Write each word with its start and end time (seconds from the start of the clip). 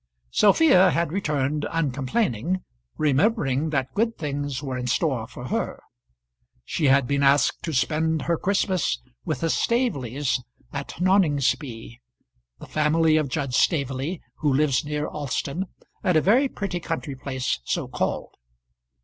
Sophia 0.31 0.89
had 0.89 1.11
returned 1.11 1.63
uncomplaining, 1.69 2.63
remembering 2.97 3.69
that 3.69 3.93
good 3.93 4.17
things 4.17 4.63
were 4.63 4.75
in 4.75 4.87
store 4.87 5.27
for 5.27 5.49
her. 5.49 5.79
She 6.65 6.85
had 6.85 7.05
been 7.05 7.21
asked 7.21 7.61
to 7.65 7.71
spend 7.71 8.23
her 8.23 8.35
Christmas 8.35 8.99
with 9.25 9.41
the 9.41 9.49
Staveleys 9.51 10.39
at 10.73 10.99
Noningsby 10.99 11.99
the 12.57 12.65
family 12.65 13.15
of 13.17 13.29
Judge 13.29 13.53
Staveley, 13.53 14.19
who 14.37 14.51
lives 14.51 14.83
near 14.83 15.05
Alston, 15.05 15.67
at 16.03 16.17
a 16.17 16.21
very 16.21 16.47
pretty 16.49 16.79
country 16.79 17.15
place 17.15 17.59
so 17.63 17.87
called. 17.87 18.33